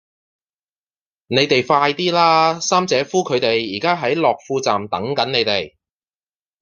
[1.27, 2.59] 你哋快啲啦!
[2.59, 5.75] 三姐夫佢哋而家喺樂富站等緊你哋